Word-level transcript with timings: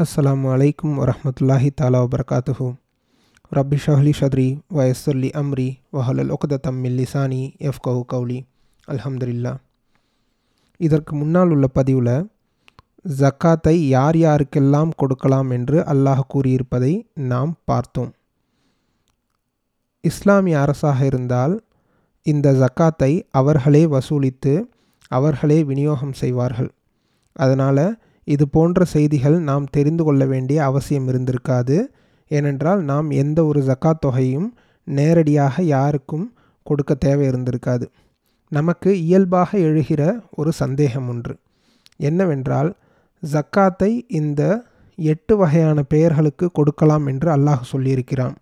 அஸ்லாம் 0.00 0.44
அலைக்கும் 0.46 0.92
வரமத்துல்லாஹி 1.00 1.70
தாலா 1.80 1.98
வபரகாத்துஹு. 2.04 2.74
ரப்பி 3.52 3.76
ஷஹ்லி 3.86 4.12
ஷத்ரி 4.20 4.60
வயசுல்லி 4.72 5.30
அம்ரி 5.30 5.78
வஹலல் 5.92 6.30
ஒகதத்தம் 6.30 6.78
மில்லிசானி 6.84 6.96
லிசானி 6.96 7.70
எஃப்கஹு 7.70 8.00
கவுலி 8.12 8.46
அல்ஹம்துல்லா 8.88 9.56
இதற்கு 10.76 11.14
முன்னால் 11.14 11.50
உள்ள 11.50 11.66
பதிவில் 11.66 12.28
ஜக்காத்தை 13.04 13.74
யார் 13.88 14.16
யாருக்கெல்லாம் 14.16 14.90
கொடுக்கலாம் 14.96 15.50
என்று 15.50 15.78
அல்லாஹ் 15.80 16.20
கூறியிருப்பதை 16.34 17.06
நாம் 17.14 17.56
பார்த்தோம். 17.64 18.14
இஸ்லாமிய 20.00 20.60
அரசாக 20.60 21.04
இருந்தால் 21.04 21.62
இந்த 22.22 22.52
ஜக்காத்தை 22.52 23.22
அவர்களே 23.30 23.86
வசூலித்து 23.86 24.68
அவர்களே 25.08 25.64
விநியோகம் 25.64 26.12
செய்வார்கள். 26.12 26.72
அதனால் 27.32 27.98
இது 28.24 28.48
போன்ற 28.48 28.84
செய்திகள் 28.84 29.40
நாம் 29.40 29.64
தெரிந்து 29.64 30.04
கொள்ள 30.04 30.24
வேண்டிய 30.24 30.64
அவசியம் 30.64 31.08
இருந்திருக்காது. 31.08 31.86
ஏனென்றால் 32.28 32.82
நாம் 32.82 33.10
எந்த 33.10 33.44
ஒரு 33.44 33.60
ஜக்காத் 33.60 33.98
தொகையும் 33.98 34.54
நேரடியாக 34.84 35.62
யாருக்கும் 35.62 36.34
கொடுக்க 36.62 36.94
தேவை 36.94 37.28
இருந்திருக்காது. 37.28 37.86
நமக்கு 38.48 39.02
இயல்பாக 39.02 39.58
எழுகிற 39.58 40.20
ஒரு 40.30 40.52
சந்தேகம் 40.52 41.08
ஒன்று. 41.08 41.36
என்னவென்றால் 41.96 42.76
ஜக்காத்தை 43.22 44.00
இந்த 44.08 44.62
எட்டு 44.96 45.36
வகையான 45.36 45.82
பெயர்களுக்கு 45.82 46.50
கொடுக்கலாம் 46.50 47.06
என்று 47.06 47.36
அல்லாஹ் 47.36 47.62
சொல்லியிருக்கிறான். 47.72 48.34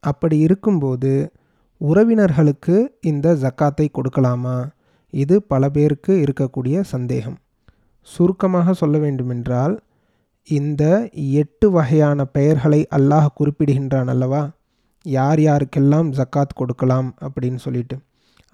அப்படி 0.00 0.38
இருக்கும்போது 0.38 1.32
உறவினர்களுக்கு 1.80 2.86
இந்த 3.00 3.34
ஜக்காத்தை 3.34 3.88
கொடுக்கலாமா? 3.94 4.68
இது 5.10 5.42
பல 5.42 5.68
பேருக்கு 5.68 6.24
இருக்கக்கூடிய 6.24 6.80
சந்தேகம். 6.80 7.36
சுருக்கமாக 8.04 8.72
சொல்ல 8.72 8.98
வேண்டுமென்றால் 8.98 9.74
இந்த 10.48 10.84
எட்டு 11.12 11.66
வகையான 11.70 12.24
பெயர்களை 12.24 12.80
அல்லாஹ் 12.96 13.34
குறிப்பிடுகின்றான் 13.38 14.08
அல்லவா? 14.08 14.42
யார் 15.06 15.38
யாருக்கெல்லாம் 15.38 16.08
ஜக்காத் 16.10 16.54
கொடுக்கலாம் 16.54 17.08
அப்படின்னு 17.20 17.56
சொல்லிட்டு. 17.56 17.96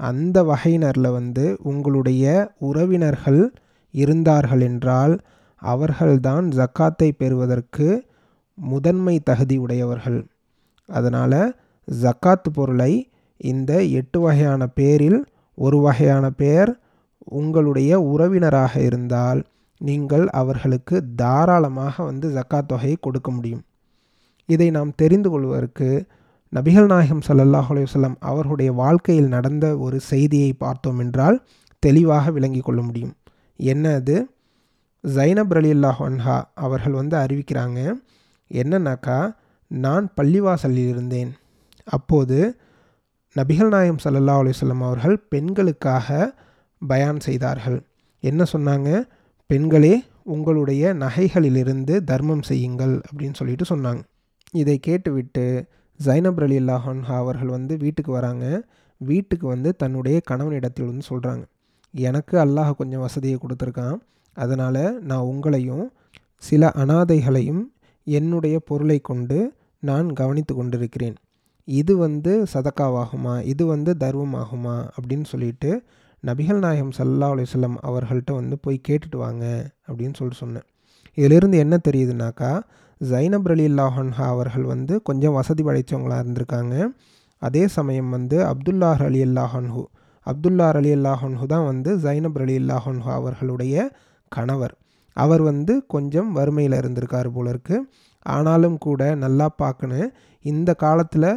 அந்த 0.00 0.36
வகையினரில் 0.42 1.12
வந்து 1.12 1.44
உங்களுடைய 1.62 2.25
உறவினர்கள் 2.58 3.42
இருந்தார்கள் 3.94 4.60
என்றால் 4.60 5.14
அவர்கள்தான் 5.62 6.47
ஜக்காத்தை 6.48 7.08
பெறுவதற்கு 7.16 7.88
முதன்மை 8.55 9.20
தகுதி 9.20 9.56
உடையவர்கள். 9.56 10.20
அதனால் 10.88 11.41
ஜக்காத் 11.88 12.48
பொருளை 12.53 12.92
இந்த 13.36 13.72
எட்டு 13.98 14.20
வகையான 14.20 14.66
பேரில் 14.66 15.20
ஒரு 15.58 15.78
வகையான 15.78 16.30
பெயர் 16.30 16.72
உங்களுடைய 17.31 18.00
உறவினராக 18.00 18.81
இருந்தால் 18.81 19.45
நீங்கள் 19.77 20.28
அவர்களுக்கு 20.28 21.14
தாராளமாக 21.17 22.05
வந்து 22.05 22.28
ஜக்காத் 22.28 22.67
தொகையை 22.67 22.97
கொடுக்க 23.00 23.31
முடியும். 23.31 23.62
இதை 24.47 24.70
நாம் 24.70 24.92
தெரிந்து 24.97 25.31
கொள்வதற்கு 25.31 26.06
நபிகள் 26.55 26.87
நாயகம் 26.87 27.22
சல்லல்லாஹ் 27.28 27.69
அலையுசல்லம் 27.69 28.14
அவர்களுடைய 28.19 28.72
வாழ்க்கையில் 28.72 29.28
நடந்த 29.28 29.78
ஒரு 29.78 30.00
செய்தியை 30.00 30.53
பார்த்தோம் 30.53 30.98
என்றால் 30.98 31.47
தெளிவாக 31.78 32.31
விளங்கி 32.31 32.61
கொள்ள 32.61 32.83
முடியும். 32.83 33.14
என்ன 33.56 33.94
அது 33.94 34.28
ஜைனப் 35.15 35.55
அலி 35.56 35.72
அன்ஹா 35.75 36.42
அவர்கள் 36.55 36.92
வந்து 36.92 37.17
அறிவிக்கிறாங்க 37.17 38.00
என்னன்னாக்கா 38.50 39.34
நான் 39.67 40.12
பள்ளிவாசலில் 40.20 40.89
இருந்தேன். 40.89 41.31
அப்போது 41.84 42.56
நபிகள் 43.37 43.69
நாயம் 43.69 43.98
சல்லா 44.05 44.34
அலுவலம் 44.41 44.83
அவர்கள் 44.83 45.19
பெண்களுக்காக 45.28 46.39
பயான் 46.86 47.20
செய்தார்கள். 47.20 47.83
என்ன 48.20 48.45
சொன்னாங்க? 48.53 49.09
பெண்களே 49.47 50.05
உங்களுடைய 50.23 50.95
நகைகளிலிருந்து 50.95 52.05
தர்மம் 52.05 52.42
செய்யுங்கள் 52.42 53.00
அப்படின்னு 53.09 53.34
சொல்லிட்டு 53.34 53.77
சொன்னாங்க. 53.77 54.03
இதை 54.53 54.78
கேட்டுவிட்டு 54.78 55.64
ஜைனப் 56.05 56.42
அலி 56.42 56.59
அல்லாஹன்ஹா 56.59 57.17
அவர்கள் 57.17 57.48
வந்து 57.48 57.77
வீட்டுக்கு 57.77 58.12
வராங்க. 58.12 58.62
வீட்டுக்கு 58.97 59.47
வந்து 59.47 59.77
தன்னுடைய 59.77 60.21
கணவனிடத்தில் 60.21 60.87
வந்து 60.87 61.06
சொல்கிறாங்க 61.09 61.44
எனக்கு 61.93 62.38
அல்லாஹ் 62.38 62.72
கொஞ்சம் 62.72 63.00
வசதியை 63.00 63.38
கொடுத்துருக்கான். 63.38 63.99
அதனால் 64.33 65.03
நான் 65.03 65.25
உங்களையும் 65.25 65.87
சில 66.37 66.72
அனாதைகளையும் 66.77 67.62
என்னுடைய 68.04 68.59
பொருளை 68.59 68.99
கொண்டு 68.99 69.53
நான் 69.81 70.12
கவனித்து 70.12 70.54
கொண்டிருக்கிறேன். 70.54 71.15
இது 71.65 71.97
வந்து 71.97 72.47
சதக்காவாகுமா? 72.54 73.44
இது 73.44 73.66
வந்து 73.66 73.94
தர்மமாகுமா? 74.00 74.88
அப்படின்னு 74.97 75.25
சொல்லிட்டு 75.25 75.83
நபிகள் 76.28 76.58
நாயகம் 76.64 76.91
சல்லா 76.97 77.28
அலுவலம் 77.34 77.76
அவர்கள்ட்ட 77.88 78.31
வந்து 78.38 78.56
போய் 78.64 78.76
கேட்டுட்டு 78.88 79.19
வாங்க 79.22 79.44
அப்படின்னு 79.88 80.16
சொல்லிட்டு 80.19 80.42
சொன்னேன். 80.44 80.66
இதிலிருந்து 81.19 81.56
என்ன 81.64 81.75
தெரியுதுனாக்கா 81.88 82.50
ஜைனப் 83.00 83.48
அலி 83.53 83.64
அல்லாஹன்ஹா 83.70 84.25
அவர்கள் 84.34 84.66
வந்து 84.72 84.94
கொஞ்சம் 85.09 85.36
வசதி 85.38 85.62
படைத்தவங்களாக 85.69 86.22
இருந்திருக்காங்க. 86.25 86.75
அதே 87.42 87.64
சமயம் 87.76 88.10
வந்து 88.16 88.36
அப்துல்லாஹ் 88.50 89.03
அலி 89.09 89.20
அல்லாஹன்ஹு 89.28 89.82
அப்துல்லார் 90.26 90.78
அலி 90.80 90.91
அல்லாஹன்ஹு 90.98 91.47
தான் 91.53 91.66
வந்து 91.70 91.91
ஜைனப் 92.04 92.38
அலி 92.44 92.56
அல்லாஹன்ஹு 92.62 93.10
அவர்களுடைய 93.19 93.75
கணவர். 94.32 94.75
அவர் 95.16 95.42
வந்து 95.50 95.72
கொஞ்சம் 95.94 96.28
வறுமையில் 96.38 96.76
இருந்திருக்கார் 96.80 97.30
போல 97.36 97.47
இருக்குது 97.54 97.86
ஆனாலும் 98.26 98.76
கூட 98.86 99.14
நல்லா 99.25 99.47
பார்க்கணும். 99.62 100.10
இந்த 100.44 100.70
காலத்தில் 100.84 101.30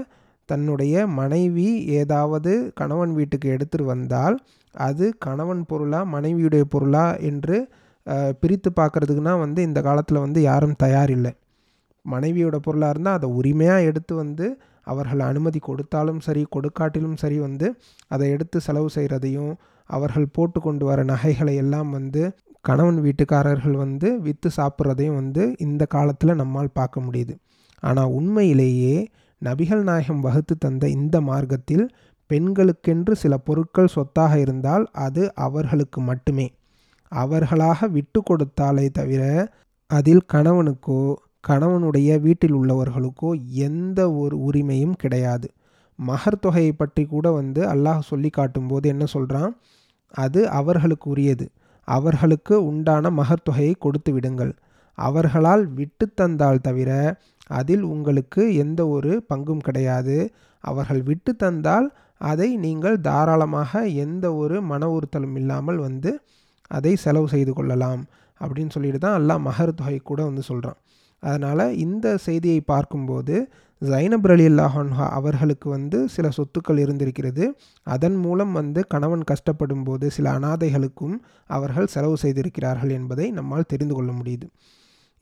தன்னுடைய 0.45 1.07
மனைவி 1.07 1.69
ஏதாவது 1.91 2.51
கணவன் 2.73 3.13
வீட்டுக்கு 3.13 3.47
எடுத்துகிட்டு 3.49 3.83
வந்தால் 3.83 4.35
அது 4.75 5.05
கணவன் 5.17 5.63
பொருளா 5.65 5.99
மனைவியுடைய 6.05 6.63
பொருளா 6.69 7.05
என்று 7.21 7.57
பிரித்து 8.41 8.69
பார்க்குறதுக்குனா 8.75 9.33
வந்து 9.39 9.61
இந்த 9.61 9.81
காலத்தில் 9.81 10.17
வந்து 10.17 10.39
யாரும் 10.41 10.75
தயார் 10.77 11.09
இல்லை 11.09 11.31
மனைவியோட 12.05 12.55
பொருளாக 12.55 12.89
இருந்தால் 12.89 13.13
அதை 13.13 13.27
உரிமையாக 13.31 13.81
எடுத்து 13.81 14.13
வந்து 14.15 14.47
அவர்கள் 14.83 15.19
அனுமதி 15.19 15.59
கொடுத்தாலும் 15.59 16.19
சரி 16.19 16.41
கொடுக்காட்டிலும் 16.55 17.19
சரி 17.19 17.37
வந்து 17.39 17.67
அதை 18.07 18.25
எடுத்து 18.29 18.57
செலவு 18.61 18.89
செய்கிறதையும் 18.95 19.53
அவர்கள் 19.89 20.33
போட்டு 20.33 20.59
கொண்டு 20.61 20.85
வர 20.85 20.99
நகைகளை 21.03 21.55
எல்லாம் 21.55 21.89
வந்து 21.91 22.23
கணவன் 22.61 22.99
வீட்டுக்காரர்கள் 23.01 23.75
வந்து 23.75 24.09
விற்று 24.19 24.49
சாப்பிட்றதையும் 24.57 25.15
வந்து 25.15 25.43
இந்த 25.59 25.83
காலத்தில் 25.85 26.35
நம்மால் 26.35 26.75
பார்க்க 26.75 26.99
முடியுது. 26.99 27.33
ஆனால் 27.83 28.13
உண்மையிலேயே 28.13 28.95
நபிகள் 29.43 29.81
நாயகம் 29.81 30.19
வகுத்து 30.19 30.55
தந்த 30.57 30.83
இந்த 30.87 31.15
மார்க்கத்தில் 31.21 31.85
பெண்களுக்கென்று 32.29 33.13
சில 33.13 33.33
பொருட்கள் 33.37 33.87
சொத்தாக 33.87 34.33
இருந்தால் 34.39 34.85
அது 35.05 35.23
அவர்களுக்கு 35.35 36.01
மட்டுமே. 36.01 36.47
அவர்களாக 37.11 37.87
விட்டு 37.87 38.19
கொடுத்தாலே 38.29 38.85
தவிர 38.91 39.23
அதில் 39.91 40.23
கணவனுக்கோ 40.33 41.01
கணவனுடைய 41.47 42.09
வீட்டில் 42.19 42.55
உள்ளவர்களுக்கோ 42.55 43.29
எந்த 43.67 43.99
ஒரு 44.13 44.35
உரிமையும் 44.39 44.95
கிடையாது. 44.97 45.47
மகர் 45.99 46.41
தொகையை 46.41 46.71
பற்றி 46.71 47.03
கூட 47.05 47.25
வந்து 47.31 47.61
அல்லாஹ் 47.73 48.07
சொல்லி 48.11 48.29
காட்டும்போது 48.29 48.85
என்ன 48.89 49.05
சொல்கிறான் 49.05 49.51
அது 50.13 50.49
அவர்களுக்கு 50.49 51.07
உரியது. 51.09 51.45
அவர்களுக்கு 51.87 52.55
உண்டான 52.65 53.09
மகர் 53.09 53.45
தொகையை 53.49 53.75
கொடுத்து 53.79 54.11
விடுங்கள். 54.13 54.53
அவர்களால் 54.97 55.63
விட்டு 55.79 56.05
தந்தால் 56.21 56.61
தவிர 56.61 56.91
அதில் 57.59 57.83
உங்களுக்கு 57.93 58.41
எந்த 58.55 58.81
ஒரு 58.87 59.11
பங்கும் 59.29 59.65
கிடையாது. 59.67 60.17
அவர்கள் 60.63 61.01
விட்டு 61.09 61.31
தந்தால் 61.35 61.87
அதை 62.21 62.49
நீங்கள் 62.57 62.97
தாராளமாக 63.01 63.81
எந்த 64.05 64.25
ஒரு 64.33 64.57
மன 64.61 64.87
உறுத்தலும் 64.95 65.35
இல்லாமல் 65.35 65.77
வந்து 65.77 66.11
அதை 66.71 66.93
செலவு 66.95 67.27
செய்து 67.33 67.53
கொள்ளலாம் 67.53 68.03
அப்படின்னு 68.41 68.73
சொல்லிட்டு 68.75 68.99
தான் 68.99 69.17
எல்லாம் 69.21 69.43
மகர் 69.47 69.77
தொகை 69.79 69.99
கூட 69.99 70.19
வந்து 70.23 70.43
சொல்கிறான் 70.49 70.79
அதனால் 71.23 71.65
இந்த 71.85 72.07
செய்தியை 72.17 72.59
பார்க்கும்போது 72.71 73.35
ஜைனப் 73.81 74.27
அலி 74.33 74.45
அல்லாஹன்ஹா 74.49 75.05
அவர்களுக்கு 75.17 75.67
வந்து 75.69 75.97
சில 76.07 76.29
சொத்துக்கள் 76.37 76.79
இருந்திருக்கிறது. 76.83 77.43
அதன் 77.87 78.15
மூலம் 78.15 78.51
வந்து 78.51 78.81
கணவன் 78.87 79.25
கஷ்டப்படும் 79.31 79.83
போது 79.83 80.05
சில 80.11 80.27
அனாதைகளுக்கும் 80.39 81.15
அவர்கள் 81.47 81.91
செலவு 81.95 82.17
செய்திருக்கிறார்கள் 82.17 82.89
என்பதை 82.89 83.27
நம்மால் 83.31 83.69
தெரிந்து 83.73 83.95
கொள்ள 83.95 84.11
முடியுது. 84.11 84.47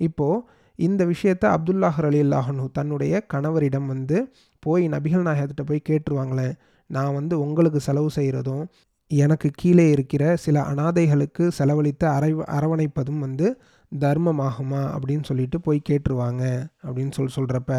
இப்போது 0.02 0.44
இந்த 0.80 1.02
விஷயத்தை 1.06 1.48
அப்துல்லாஹ் 1.50 2.00
அலி 2.04 2.20
அல்லாஹனு 2.20 2.64
தன்னுடைய 2.74 3.14
கணவரிடம் 3.34 3.88
வந்து 3.88 4.18
போய் 4.64 4.84
நபிகள் 4.88 5.28
நாயகத்திட்ட 5.28 5.64
போய் 5.64 5.88
கேட்டுருவாங்களேன் 5.90 6.56
நான் 6.90 7.14
வந்து 7.14 7.36
உங்களுக்கு 7.42 7.80
செலவு 7.80 8.10
செய்கிறதும் 8.16 8.64
எனக்கு 9.12 9.48
கீழே 9.56 9.86
இருக்கிற 9.92 10.24
சில 10.38 10.58
அனாதைகளுக்கு 10.64 11.44
செலவழித்து 11.58 12.06
அரை 12.08 12.32
அரவணைப்பதும் 12.50 13.20
வந்து 13.20 13.48
தர்மமாகுமா 13.92 14.82
அப்படின்னு 14.96 15.26
சொல்லிட்டு 15.26 15.58
போய் 15.60 15.88
கேட்டுருவாங்க 15.90 16.44
அப்படின்னு 16.84 17.14
சொல்லி 17.16 17.34
சொல்கிறப்ப 17.36 17.72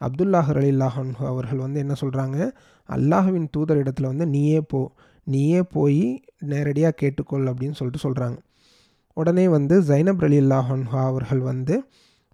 அப்துல்லாஹ் 0.00 0.50
அலி 0.52 0.70
அல்லாஹன் 0.70 1.12
அவர்கள் 1.26 1.64
வந்து 1.64 1.78
என்ன 1.80 1.94
சொல்கிறாங்க 2.00 2.38
அல்லாஹுவின் 2.88 3.48
தூதர் 3.50 3.80
இடத்துல 3.82 4.10
வந்து 4.12 4.26
நீயே 4.26 4.60
போ 4.64 4.82
நீயே 5.26 5.62
போய் 5.72 6.02
நேரடியாக 6.44 6.98
கேட்டுக்கொள் 7.00 7.48
அப்படின்னு 7.48 7.78
சொல்லிட்டு 7.78 8.04
சொல்கிறாங்க 8.04 8.38
உடனே 9.18 9.48
வந்து 9.48 9.76
ஜைனப் 9.82 10.22
அலி 10.24 10.38
அல்லாஹன்ஹா 10.40 11.00
அவர்கள் 11.04 11.40
வந்து 11.40 11.76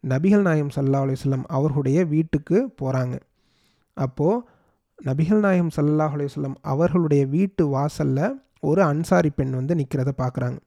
நபிகள் 0.04 0.40
நாயம் 0.40 0.72
சல்லா 0.75 1.00
அலுவலம் 1.04 1.44
அவர்களுடைய 1.48 1.98
வீட்டுக்கு 2.04 2.58
போகிறாங்க 2.82 3.14
அப்போது 3.96 4.42
நபிகள் 4.98 5.38
நாயம் 5.38 5.70
சல்லா 5.76 6.06
அலுவலம் 6.14 6.56
அவர்களுடைய 6.72 7.26
வீட்டு 7.26 7.64
வாசலில் 7.66 8.26
ஒரு 8.60 8.82
அன்சாரி 8.82 9.31
பெண் 9.31 9.50
வந்து 9.50 9.75
நிற்கிறத 9.75 10.12
பார்க்குறாங்க 10.16 10.58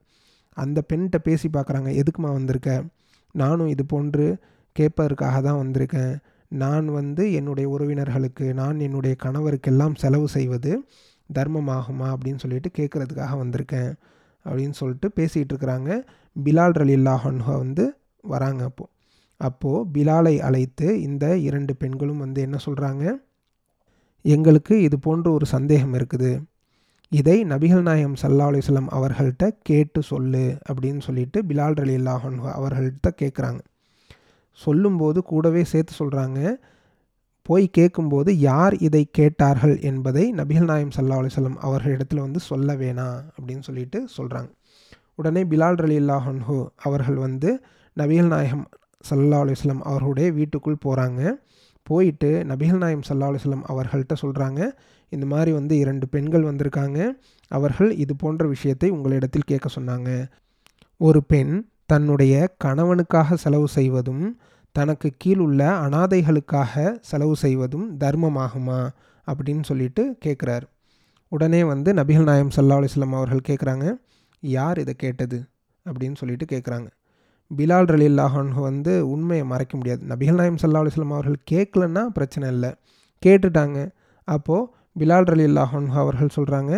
அந்த 0.56 0.78
பெண்கிட்ட 0.92 1.18
பேசி 1.18 1.48
பார்க்குறாங்க 1.48 1.88
எதுக்குமா 2.00 2.30
வந்திருக்க? 2.32 2.70
நானும் 3.34 3.68
இது 3.68 3.84
போன்று 3.86 4.24
கேட்பதற்காக 4.76 5.36
தான் 5.42 5.60
வந்திருக்கேன். 5.62 6.14
நான் 6.52 6.86
வந்து 6.88 7.22
என்னுடைய 7.32 7.66
உறவினர்களுக்கு 7.68 8.46
நான் 8.52 8.78
என்னுடைய 8.80 9.16
கணவருக்கெல்லாம் 9.24 9.94
செலவு 9.94 10.28
செய்வது 10.28 10.72
தர்மமாகுமா? 11.30 12.08
அப்படின்னு 12.14 12.42
சொல்லிட்டு 12.44 12.70
கேட்குறதுக்காக 12.78 13.32
வந்திருக்கேன். 13.42 13.90
அப்படின்னு 14.44 14.70
சொல்லிட்டு 14.70 15.08
பேசிகிட்டு 15.16 15.52
இருக்கிறாங்க 15.54 16.06
பிலால் 16.36 16.72
ரலில்லாஹன்ஹா 16.72 17.58
வந்து 17.58 17.96
வராங்க 18.24 18.64
அப்போது 18.64 18.90
அப்போது 19.40 19.88
பிலாலை 19.92 20.38
அழைத்து 20.38 21.00
இந்த 21.00 21.36
இரண்டு 21.36 21.76
பெண்களும் 21.76 22.18
வந்து 22.18 22.40
என்ன 22.40 22.56
சொல்கிறாங்க 22.66 23.20
எங்களுக்கு 24.22 24.82
இது 24.82 24.98
போன்ற 24.98 25.30
ஒரு 25.30 25.46
சந்தேகம் 25.46 25.94
இருக்குது. 25.94 26.42
இதை 27.08 27.44
நபிகள் 27.44 27.82
நாயகம் 27.82 28.16
சல்லா 28.22 28.46
அலிஸ்லாம் 28.46 28.88
அவர்கள்ட்ட 28.88 29.50
கேட்டு 29.62 30.02
சொல்லு 30.02 30.58
அப்படின்னு 30.68 30.98
சொல்லிட்டு 30.98 31.42
பிலால் 31.42 31.74
ரலி 31.74 31.94
அல்லாஹன் 31.96 32.38
அவர்கள்ட்ட 32.44 33.08
கேட்குறாங்க 33.22 33.60
சொல்லும்போது 34.52 35.22
கூடவே 35.22 35.64
சேர்த்து 35.64 35.94
சொல்கிறாங்க 35.98 36.58
போய் 37.48 37.66
கேட்கும்போது 37.68 38.38
யார் 38.38 38.74
இதை 38.86 39.02
கேட்டார்கள் 39.10 39.76
என்பதை 39.80 40.24
நபிகள் 40.32 40.70
நாயம் 40.70 40.94
சல்லா 40.96 41.18
அலிசல்லம் 41.20 41.58
அவர்களிடத்தில் 41.60 42.24
வந்து 42.26 42.40
சொல்ல 42.40 42.74
வேணாம் 42.74 43.18
அப்படின்னு 43.36 43.60
சொல்லிட்டு 43.60 44.00
சொல்கிறாங்க 44.16 44.50
உடனே 45.14 45.42
பிலால் 45.44 45.80
ரலி 45.84 45.96
அல்லாஹன்ஹோ 46.02 46.58
அவர்கள் 46.82 47.18
வந்து 47.26 47.50
நபிகள் 47.96 48.26
நாயகம் 48.26 48.66
சல்லா 49.10 49.38
அலுவலம் 49.44 49.82
அவர்களுடைய 49.82 50.28
வீட்டுக்குள் 50.32 50.82
போகிறாங்க 50.86 51.22
போயிட்டு 51.86 52.30
நபிகள் 52.44 52.82
நாயம் 52.84 53.04
சல்லா 53.08 53.28
அலுவலம் 53.30 53.64
அவர்கள்ட்ட 53.72 54.14
சொல்கிறாங்க 54.22 54.60
இந்த 55.12 55.26
மாதிரி 55.26 55.50
வந்து 55.52 55.74
இரண்டு 55.78 56.06
பெண்கள் 56.08 56.42
வந்திருக்காங்க. 56.42 56.98
அவர்கள் 57.50 57.90
இது 57.96 58.16
போன்ற 58.16 58.46
விஷயத்தை 58.46 58.88
உங்களிடத்தில் 58.90 59.46
கேட்க 59.46 59.68
சொன்னாங்க. 59.80 60.10
ஒரு 61.00 61.20
பெண் 61.22 61.52
தன்னுடைய 61.86 62.34
கணவனுக்காக 62.64 63.34
செலவு 63.34 63.68
செய்வதும் 63.68 64.24
தனக்கு 64.72 65.12
கீழ் 65.16 65.38
உள்ள 65.38 65.80
அனாதைகளுக்காக 65.80 66.96
செலவு 67.00 67.36
செய்வதும் 67.36 67.98
தர்மமாகுமா? 67.98 68.88
அப்படின்னு 69.26 69.62
சொல்லிட்டு 69.62 70.18
கேட்குறார் 70.24 70.62
உடனே 71.28 71.64
வந்து 71.64 71.94
நபிகள் 71.94 72.22
நாயம் 72.22 72.50
சல்லா 72.56 72.76
அலிஸ்லாம் 72.78 73.16
அவர்கள் 73.20 73.46
கேட்குறாங்க 73.48 73.94
யார் 74.40 74.78
இதை 74.78 74.94
கேட்டது? 74.94 75.44
அப்படின்னு 75.86 76.14
சொல்லிட்டு 76.14 76.44
கேட்குறாங்க 76.44 76.86
பிலால் 77.56 77.88
ரலில்லாஹன் 77.94 78.60
வந்து 78.60 79.10
உண்மையை 79.10 79.46
மறைக்க 79.46 79.76
முடியாது. 79.76 80.02
நபிகள் 80.08 80.34
நாயம் 80.34 80.56
சல்லா 80.62 80.80
அலிஸ்லாம் 80.82 81.14
அவர்கள் 81.18 81.38
கேட்கலன்னா 81.50 82.06
பிரச்சனை 82.06 82.48
இல்லை. 82.48 82.74
கேட்டுட்டாங்க. 83.26 83.90
அப்போது 84.24 84.72
பிலால் 84.98 85.28
ரலில்லாஹன் 85.32 85.86
அவர்கள் 85.86 86.34
சொல்கிறாங்க 86.36 86.72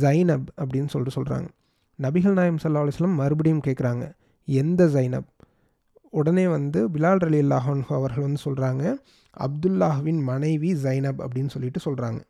ஜைனப் 0.00 0.48
அப்படின்னு 0.56 0.88
சொல்லிட்டு 0.88 1.22
சொல்கிறாங்க 1.22 1.48
நபிகள் 2.02 2.32
நாயம் 2.32 2.58
சல்லா 2.62 2.80
அலிஸ்லாம் 2.84 3.14
மறுபடியும் 3.14 3.60
கேட்குறாங்க 3.66 4.12
எந்த 4.44 4.86
ஜைனப்? 4.86 5.28
உடனே 6.10 6.48
வந்து 6.48 6.88
பிலால் 6.88 7.24
அலி 7.24 7.40
அல்லாஹன் 7.42 7.82
அவர்கள் 7.88 8.22
வந்து 8.22 8.40
சொல்கிறாங்க 8.44 8.96
அப்துல்லாஹ்வின் 9.36 10.22
மனைவி 10.22 10.72
ஜைனப் 10.74 11.20
அப்படின்னு 11.24 11.48
சொல்லிட்டு 11.48 11.80
சொல்கிறாங்க 11.84 12.20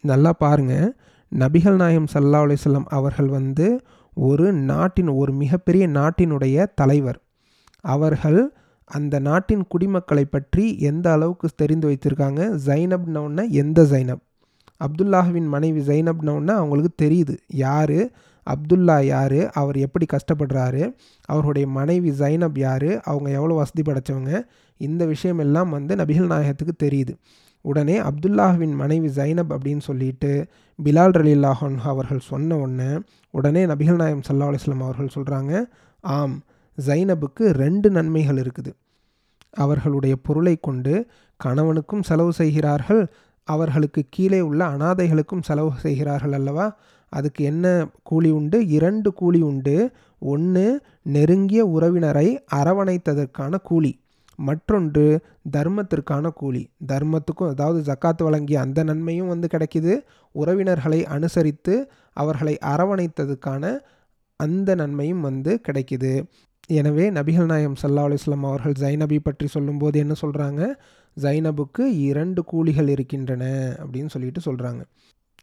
நல்லா 0.00 0.32
பாருங்கள் 0.32 0.96
நபிகள் 1.32 1.74
நாயம் 1.74 2.06
சல்லா 2.12 2.40
அலிசல்லாம் 2.46 2.88
அவர்கள் 2.88 3.26
வந்து 3.26 3.80
ஒரு 4.14 4.52
நாட்டின் 4.52 5.08
ஒரு 5.08 5.32
மிகப்பெரிய 5.32 5.88
நாட்டினுடைய 5.88 6.66
தலைவர். 6.74 7.22
அவர்கள் 7.80 8.52
அந்த 8.84 9.18
நாட்டின் 9.18 9.66
குடிமக்களை 9.66 10.24
பற்றி 10.24 10.78
எந்த 10.78 11.12
அளவுக்கு 11.12 11.48
தெரிந்து 11.56 11.88
வைத்திருக்காங்க? 11.90 12.40
ஜைனப்னவுன்னா 12.66 13.50
எந்த 13.50 13.82
ஜைனப் 13.82 14.22
அப்துல்லாஹுவின் 14.80 15.46
மனைவி 15.46 15.80
ஜைனப்னவுன்னா 15.80 16.50
அவங்களுக்கு 16.50 16.92
தெரியுது. 17.04 17.36
யார்? 17.46 18.10
அப்துல்லா 18.52 18.96
யார்? 19.04 19.40
அவர் 19.50 19.76
எப்படி 19.76 20.06
கஷ்டப்படுறாரு? 20.12 20.82
அவருடைய 21.24 21.68
மனைவி 21.68 22.10
ஜைனப் 22.10 22.58
யார்? 22.58 22.90
அவங்க 23.00 23.30
எவ்வளோ 23.30 23.54
வசதி 23.54 23.82
படைத்தவங்க 23.82 24.32
இந்த 24.80 25.04
விஷயம் 25.06 25.38
எல்லாம் 25.38 25.70
வந்து 25.70 25.94
நபிகள் 25.96 26.32
நாயகத்துக்கு 26.32 26.74
தெரியுது. 26.86 27.14
உடனே 27.64 28.00
அப்துல்லாஹுவின் 28.00 28.74
மனைவி 28.74 29.08
ஜைனப் 29.08 29.52
அப்படின்னு 29.54 29.78
சொல்லிட்டு 29.78 30.30
பிலால் 30.78 31.14
ரலில்லாஹன் 31.18 31.78
அவர்கள் 31.82 32.18
சொன்ன 32.18 32.56
உடனே 32.56 32.90
உடனே 33.30 33.66
நபிகள் 33.66 33.94
நாயம் 33.94 34.22
சல்லா 34.28 34.48
அலிஸ்லாம் 34.50 34.84
அவர்கள் 34.88 35.14
சொல்கிறாங்க 35.14 35.52
ஆம் 36.00 36.36
ஜைனபுக்கு 36.86 37.44
ரெண்டு 37.62 37.90
நன்மைகள் 37.90 38.36
இருக்குது. 38.36 38.72
அவர்களுடைய 39.50 40.16
பொருளை 40.16 40.56
கொண்டு 40.56 40.94
கணவனுக்கும் 41.44 42.02
செலவு 42.02 42.32
செய்கிறார்கள் 42.32 43.02
அவர்களுக்கு 43.48 44.04
கீழே 44.10 44.40
உள்ள 44.40 44.60
அனாதைகளுக்கும் 44.64 45.42
செலவு 45.42 45.70
செய்கிறார்கள் 45.76 46.32
அல்லவா? 46.32 46.66
அதுக்கு 47.08 47.44
என்ன 47.44 47.66
கூலி 48.02 48.30
உண்டு? 48.30 48.66
இரண்டு 48.66 49.12
கூலி 49.12 49.40
உண்டு. 49.40 49.90
ஒன்று 50.18 50.80
நெருங்கிய 51.02 51.66
உறவினரை 51.66 52.38
அரவணைத்ததற்கான 52.54 53.54
கூலி. 53.62 54.00
மற்றொன்று 54.38 55.20
தர்மத்திற்கான 55.56 56.32
கூலி. 56.32 56.70
தர்மத்துக்கும் 56.86 57.48
அதாவது 57.48 57.92
ஜக்காத்து 57.92 58.22
வழங்கிய 58.22 58.60
அந்த 58.60 58.82
நன்மையும் 58.82 59.28
வந்து 59.28 59.48
கிடைக்கிது. 59.52 59.94
உறவினர்களை 60.34 61.04
அனுசரித்து 61.04 61.90
அவர்களை 62.12 62.58
அரவணைத்ததுக்கான 62.66 63.78
அந்த 64.36 64.74
நன்மையும் 64.74 65.20
வந்து 65.20 65.60
கிடைக்கிது. 65.68 66.24
எனவே 66.70 67.10
நபிகள் 67.10 67.44
நாயம் 67.44 67.76
சல்லா 67.82 68.02
அலுவலாம் 68.06 68.46
அவர்கள் 68.46 68.74
ஜைனபி 68.80 69.18
பற்றி 69.18 69.46
சொல்லும்போது 69.46 69.98
என்ன 69.98 70.14
சொல்கிறாங்க 70.22 70.62
ஜைனபுக்கு 71.16 71.80
இரண்டு 71.80 72.44
கூலிகள் 72.44 72.88
இருக்கின்றன 72.88 73.44
அப்படின்னு 73.78 74.06
சொல்லிட்டு 74.06 74.40
சொல்கிறாங்க 74.44 74.82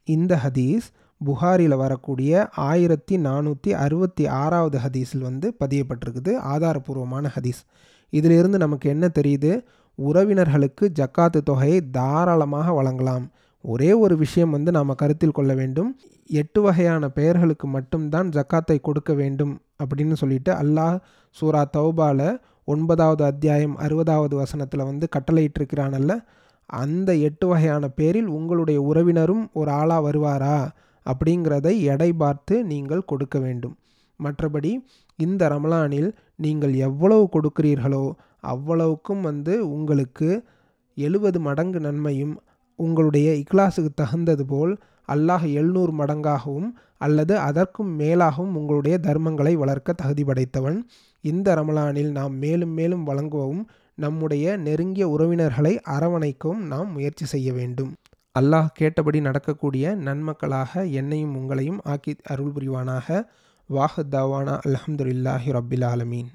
இந்த 0.07 0.35
ஹதீஸ் 0.35 0.87
புகாரில் 1.21 1.75
வரக்கூடிய 1.75 2.49
ஆயிரத்தி 2.55 3.17
நானூற்றி 3.17 3.69
அறுபத்தி 3.69 4.27
ஆறாவது 4.27 4.77
ஹதீஸில் 4.77 5.21
வந்து 5.21 5.55
பதியப்பட்டிருக்குது. 5.59 6.31
ஆதாரபூர்வமான 6.53 7.29
ஹதீஸ். 7.35 7.61
இதிலிருந்து 8.09 8.57
நமக்கு 8.57 8.89
என்ன 8.89 9.09
தெரியுது? 9.19 9.63
உறவினர்களுக்கு 9.97 10.85
ஜக்காத்து 10.99 11.41
தொகையை 11.43 11.89
தாராளமாக 11.91 12.71
வழங்கலாம். 12.71 13.31
ஒரே 13.61 13.93
ஒரு 13.93 14.17
விஷயம் 14.17 14.49
வந்து 14.49 14.71
நாம் 14.71 14.95
கருத்தில் 14.95 15.31
கொள்ள 15.31 15.53
வேண்டும். 15.53 15.97
எட்டு 16.27 16.61
வகையான 16.61 17.09
பெயர்களுக்கு 17.09 17.67
மட்டும்தான் 17.67 18.29
ஜக்காத்தை 18.29 18.81
கொடுக்க 18.81 19.13
வேண்டும் 19.13 19.61
அப்படின்னு 19.83 20.13
சொல்லிட்டு 20.13 20.53
அல்லாஹ் 20.53 20.99
சூரா 21.29 21.65
தௌபால 21.77 22.37
ஒன்பதாவது 22.65 23.23
அத்தியாயம் 23.23 23.77
அறுபதாவது 23.79 24.35
வசனத்தில் 24.35 24.83
வந்து 24.83 25.07
கட்டளையிட்டிருக்கிறானல்ல 25.15 26.25
அந்த 26.65 27.15
எட்டு 27.15 27.47
வகையான 27.47 27.87
பேரில் 27.87 28.27
உங்களுடைய 28.27 28.81
உறவினரும் 28.81 29.49
ஒரு 29.53 29.71
ஆளாக 29.71 30.11
வருவாரா? 30.11 30.67
அப்படிங்கிறதை 31.11 31.73
எடை 31.93 32.09
பார்த்து 32.13 32.55
நீங்கள் 32.65 33.09
கொடுக்க 33.11 33.39
வேண்டும். 33.39 33.75
மற்றபடி 34.19 34.71
இந்த 35.19 35.41
ரமலானில் 35.49 36.09
நீங்கள் 36.35 36.73
எவ்வளவு 36.87 37.29
கொடுக்கிறீர்களோ 37.35 38.03
அவ்வளவுக்கும் 38.53 39.21
வந்து 39.21 39.53
உங்களுக்கு 39.67 40.29
எழுபது 40.97 41.39
மடங்கு 41.39 41.79
நன்மையும் 41.79 42.35
உங்களுடைய 42.79 43.29
இக்லாஸுக்கு 43.43 43.91
தகுந்தது 43.95 44.45
போல் 44.45 44.73
அல்லாஹ் 45.09 45.45
எழுநூறு 45.59 45.91
மடங்காகவும் 45.91 46.69
அல்லது 46.97 47.33
அதற்கும் 47.39 47.91
மேலாகவும் 47.99 48.53
உங்களுடைய 48.53 48.95
தர்மங்களை 48.97 49.53
வளர்க்க 49.53 49.93
தகுதி 49.93 50.23
படைத்தவன். 50.23 50.77
இந்த 51.23 51.47
ரமலானில் 51.55 52.11
நாம் 52.11 52.35
மேலும் 52.37 52.73
மேலும் 52.73 53.03
வழங்கவும் 53.03 53.63
நம்முடைய 53.95 54.57
நெருங்கிய 54.57 55.05
உறவினர்களை 55.07 55.73
அரவணைக்கவும் 55.95 56.63
நாம் 56.71 56.89
முயற்சி 56.91 57.25
செய்ய 57.25 57.49
வேண்டும். 57.53 57.91
அல்லாஹ் 58.35 58.65
கேட்டபடி 58.73 59.19
நடக்கக்கூடிய 59.21 59.95
நன்மக்களாக 59.95 60.91
என்னையும் 60.91 61.35
உங்களையும் 61.35 61.77
ஆக்கி 61.83 62.13
அருள் 62.23 62.51
புரிவானாக 62.51 63.07
வாஹத் 63.69 64.09
தாவானா 64.11 64.55
அலமதுல்லாஹி 64.65 65.51
ரபில் 65.51 65.85
ஆலமீன். 65.85 66.27